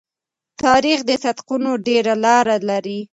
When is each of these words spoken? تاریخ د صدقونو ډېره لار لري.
تاریخ 0.63 0.99
د 1.09 1.11
صدقونو 1.23 1.71
ډېره 1.87 2.13
لار 2.25 2.45
لري. 2.69 2.99